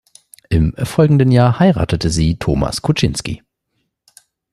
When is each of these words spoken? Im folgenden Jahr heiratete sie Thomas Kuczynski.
Im 0.49 0.73
folgenden 0.83 1.31
Jahr 1.31 1.59
heiratete 1.59 2.09
sie 2.09 2.39
Thomas 2.39 2.81
Kuczynski. 2.81 3.43